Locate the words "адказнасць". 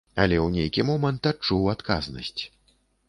1.75-2.41